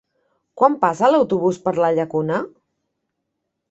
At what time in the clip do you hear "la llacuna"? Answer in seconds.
1.83-2.43